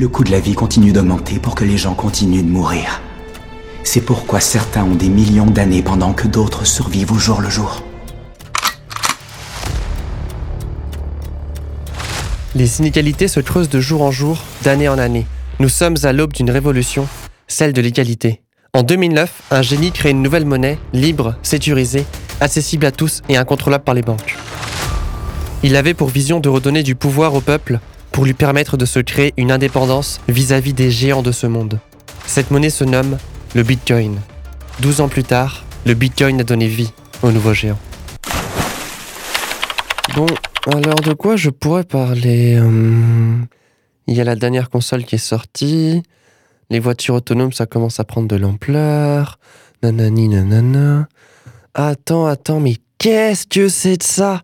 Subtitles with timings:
[0.00, 3.02] Le coût de la vie continue d'augmenter pour que les gens continuent de mourir.
[3.84, 7.82] C'est pourquoi certains ont des millions d'années pendant que d'autres survivent au jour le jour.
[12.54, 15.26] Les inégalités se creusent de jour en jour, d'année en année.
[15.58, 17.06] Nous sommes à l'aube d'une révolution,
[17.46, 18.40] celle de l'égalité.
[18.72, 22.06] En 2009, un génie crée une nouvelle monnaie, libre, sécurisée,
[22.40, 24.38] accessible à tous et incontrôlable par les banques.
[25.62, 27.80] Il avait pour vision de redonner du pouvoir au peuple
[28.12, 31.78] pour lui permettre de se créer une indépendance vis-à-vis des géants de ce monde.
[32.26, 33.18] Cette monnaie se nomme
[33.54, 34.18] le Bitcoin.
[34.80, 36.92] 12 ans plus tard, le Bitcoin a donné vie
[37.22, 37.78] au nouveau géant.
[40.14, 40.26] Bon,
[40.66, 43.46] alors de quoi je pourrais parler Hum,
[44.06, 46.02] Il y a la dernière console qui est sortie.
[46.70, 49.38] Les voitures autonomes, ça commence à prendre de l'ampleur.
[49.82, 51.08] Nanani nanana.
[51.74, 54.42] Attends, attends, mais qu'est-ce que c'est de ça?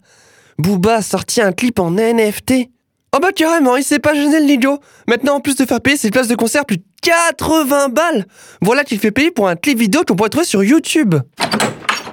[0.59, 2.71] Booba a sorti un clip en NFT
[3.17, 5.97] Oh bah carrément, il s'est pas gêné le Ligo Maintenant, en plus de faire payer
[5.97, 8.27] ses places de concert plus de 80 balles
[8.61, 11.15] Voilà qu'il fait payer pour un clip vidéo qu'on pourrait trouver sur YouTube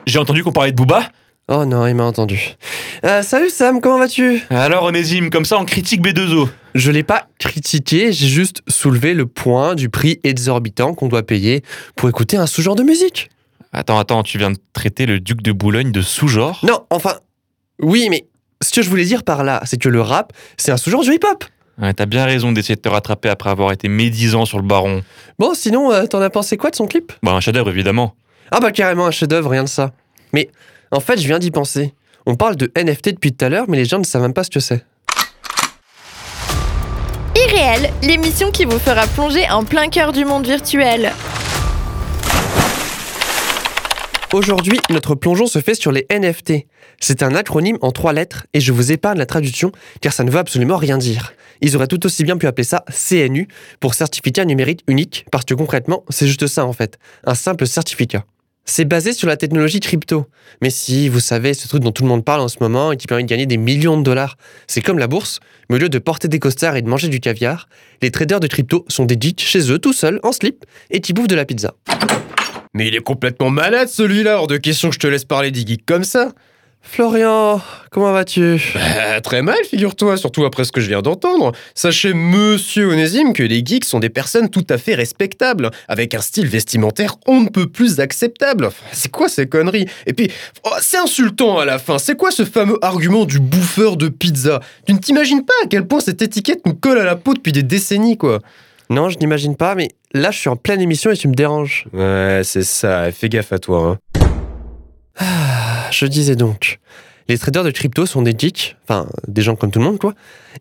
[0.05, 1.09] J'ai entendu qu'on parlait de Booba
[1.49, 2.55] Oh non, il m'a entendu.
[3.03, 4.43] Euh, salut Sam, comment vas-tu?
[4.49, 6.47] Alors Onésime, comme ça on critique B2O.
[6.73, 11.63] Je l'ai pas critiqué, j'ai juste soulevé le point du prix exorbitant qu'on doit payer
[11.97, 13.29] pour écouter un sous-genre de musique.
[13.73, 16.61] Attends, attends, tu viens de traiter le duc de Boulogne de sous-genre?
[16.63, 17.15] Non, enfin,
[17.81, 18.25] oui, mais
[18.63, 21.13] ce que je voulais dire par là, c'est que le rap, c'est un sous-genre du
[21.13, 21.43] hip-hop.
[21.81, 25.01] Ouais, T'as bien raison d'essayer de te rattraper après avoir été médisant sur le baron.
[25.39, 27.11] Bon, sinon, euh, t'en as pensé quoi de son clip?
[27.23, 28.15] Bah un chef-d'œuvre évidemment.
[28.51, 29.91] Ah bah carrément un chef-d'œuvre, rien de ça.
[30.33, 30.49] Mais
[30.91, 31.93] en fait, je viens d'y penser.
[32.25, 34.43] On parle de NFT depuis tout à l'heure, mais les gens ne savent même pas
[34.43, 34.85] ce que c'est.
[37.35, 41.11] Irréel, l'émission qui vous fera plonger en plein cœur du monde virtuel.
[44.33, 46.65] Aujourd'hui, notre plongeon se fait sur les NFT.
[46.99, 50.31] C'est un acronyme en trois lettres et je vous épargne la traduction car ça ne
[50.31, 51.33] veut absolument rien dire.
[51.61, 53.47] Ils auraient tout aussi bien pu appeler ça CNU
[53.79, 58.25] pour certificat numérique unique parce que concrètement, c'est juste ça en fait, un simple certificat.
[58.65, 60.25] C'est basé sur la technologie crypto.
[60.63, 62.97] Mais si, vous savez, ce truc dont tout le monde parle en ce moment et
[62.97, 64.37] qui permet de gagner des millions de dollars.
[64.65, 67.19] C'est comme la bourse, mais au lieu de porter des costards et de manger du
[67.19, 67.67] caviar,
[68.01, 71.13] les traders de crypto sont des geeks chez eux tout seuls, en slip, et qui
[71.13, 71.75] bouffent de la pizza.
[72.73, 75.65] Mais il est complètement malade celui-là, hors de question que je te laisse parler des
[75.65, 76.31] geeks comme ça.
[76.85, 77.61] Florian,
[77.91, 78.61] comment vas-tu?
[78.75, 81.53] Bah, très mal, figure-toi, surtout après ce que je viens d'entendre.
[81.75, 86.19] Sachez, monsieur Onésime, que les geeks sont des personnes tout à fait respectables, avec un
[86.19, 88.69] style vestimentaire on ne peut plus acceptable.
[88.91, 89.87] C'est quoi ces conneries?
[90.05, 90.29] Et puis,
[90.65, 91.97] oh, c'est insultant à la fin.
[91.97, 94.59] C'est quoi ce fameux argument du bouffeur de pizza?
[94.85, 97.53] Tu ne t'imagines pas à quel point cette étiquette nous colle à la peau depuis
[97.53, 98.39] des décennies, quoi.
[98.89, 101.85] Non, je n'imagine pas, mais là, je suis en pleine émission et tu me déranges.
[101.93, 104.21] Ouais, c'est ça, fais gaffe à toi, hein.
[105.17, 106.79] Ah, Je disais donc,
[107.27, 110.13] les traders de crypto sont des geeks, enfin des gens comme tout le monde quoi,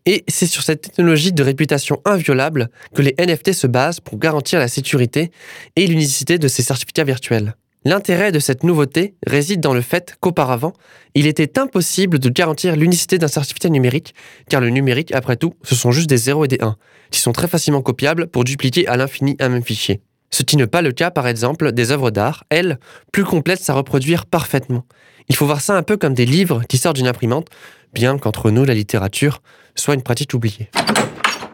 [0.06, 4.58] et c'est sur cette technologie de réputation inviolable que les NFT se basent pour garantir
[4.58, 5.30] la sécurité
[5.76, 7.54] et l'unicité de ces certificats virtuels.
[7.84, 10.72] L'intérêt de cette nouveauté réside dans le fait qu'auparavant,
[11.14, 14.14] il était impossible de garantir l'unicité d'un certificat numérique,
[14.48, 16.76] car le numérique, après tout, ce sont juste des 0 et des 1,
[17.10, 20.00] qui sont très facilement copiables pour dupliquer à l'infini un même fichier.
[20.30, 22.78] Ce qui n'est pas le cas, par exemple, des œuvres d'art, elles,
[23.12, 24.86] plus complexes à reproduire parfaitement.
[25.28, 27.48] Il faut voir ça un peu comme des livres qui sortent d'une imprimante,
[27.92, 29.42] bien qu'entre nous, la littérature
[29.74, 30.70] soit une pratique oubliée.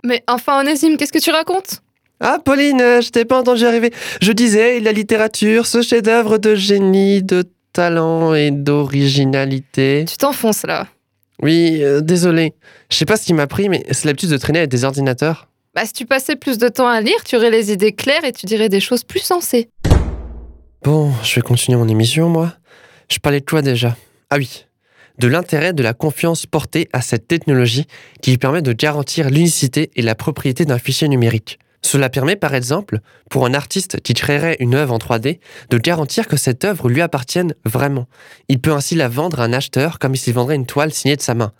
[0.04, 1.82] Mais enfin, Onésime, qu'est-ce que tu racontes?
[2.20, 3.92] Ah, Pauline, euh, je t'ai pas entendu arriver.
[4.20, 10.04] Je disais, la littérature, ce chef-d'œuvre de génie, de talent et d'originalité.
[10.08, 10.88] Tu t'enfonces là.
[11.40, 12.54] Oui, euh, désolé.
[12.90, 15.48] Je sais pas ce qui m'a pris, mais c'est l'habitude de traîner avec des ordinateurs.
[15.74, 18.32] Bah, si tu passais plus de temps à lire, tu aurais les idées claires et
[18.32, 19.68] tu dirais des choses plus sensées.
[20.82, 22.54] Bon, je vais continuer mon émission, moi.
[23.08, 23.96] Je parlais de quoi déjà
[24.30, 24.66] Ah oui,
[25.18, 27.86] de l'intérêt de la confiance portée à cette technologie
[28.22, 31.58] qui permet de garantir l'unicité et la propriété d'un fichier numérique.
[31.82, 33.00] Cela permet par exemple,
[33.30, 35.38] pour un artiste qui créerait une œuvre en 3D,
[35.70, 38.06] de garantir que cette œuvre lui appartienne vraiment.
[38.48, 41.22] Il peut ainsi la vendre à un acheteur comme s'il vendrait une toile signée de
[41.22, 41.52] sa main.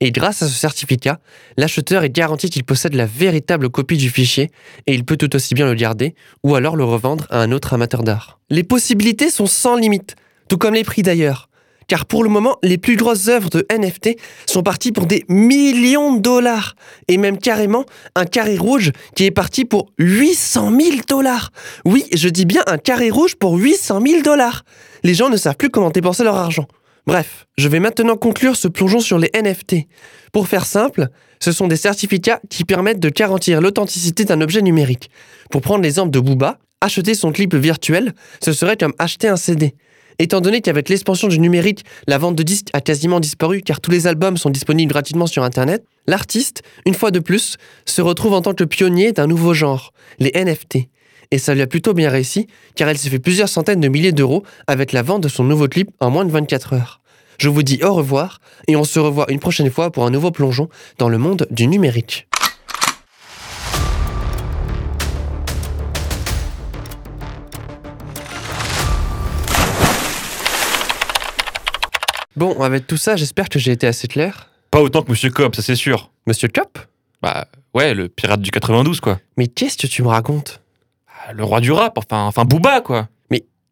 [0.00, 1.20] Et grâce à ce certificat,
[1.56, 4.50] l'acheteur est garanti qu'il possède la véritable copie du fichier
[4.86, 7.74] et il peut tout aussi bien le garder ou alors le revendre à un autre
[7.74, 8.40] amateur d'art.
[8.50, 10.16] Les possibilités sont sans limite,
[10.48, 11.48] tout comme les prix d'ailleurs.
[11.88, 14.16] Car pour le moment, les plus grosses œuvres de NFT
[14.46, 16.74] sont parties pour des millions de dollars.
[17.08, 17.84] Et même carrément
[18.14, 21.50] un carré rouge qui est parti pour 800 000 dollars.
[21.84, 24.64] Oui, je dis bien un carré rouge pour 800 000 dollars.
[25.02, 26.66] Les gens ne savent plus comment dépenser leur argent.
[27.06, 29.86] Bref, je vais maintenant conclure ce plongeon sur les NFT.
[30.32, 31.08] Pour faire simple,
[31.38, 35.10] ce sont des certificats qui permettent de garantir l'authenticité d'un objet numérique.
[35.50, 39.74] Pour prendre l'exemple de Booba, acheter son clip virtuel, ce serait comme acheter un CD.
[40.18, 43.90] Étant donné qu'avec l'expansion du numérique, la vente de disques a quasiment disparu car tous
[43.90, 48.42] les albums sont disponibles gratuitement sur Internet, l'artiste, une fois de plus, se retrouve en
[48.42, 50.88] tant que pionnier d'un nouveau genre, les NFT.
[51.30, 52.46] Et ça lui a plutôt bien réussi
[52.76, 55.66] car elle s'est fait plusieurs centaines de milliers d'euros avec la vente de son nouveau
[55.66, 57.00] clip en moins de 24 heures.
[57.38, 58.38] Je vous dis au revoir
[58.68, 60.68] et on se revoit une prochaine fois pour un nouveau plongeon
[60.98, 62.28] dans le monde du numérique.
[72.36, 74.48] Bon, avec tout ça, j'espère que j'ai été assez clair.
[74.70, 76.10] Pas autant que Monsieur Cobb, ça c'est sûr.
[76.26, 76.78] Monsieur Cop
[77.22, 79.20] Bah ouais, le pirate du 92 quoi.
[79.36, 80.60] Mais qu'est-ce que tu me racontes?
[81.26, 83.08] Ah, Le roi du rap, enfin, enfin Booba quoi.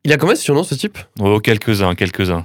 [0.05, 0.99] Il a combien de surnoms ce type?
[1.21, 2.45] Oh, quelques-uns, quelques-uns.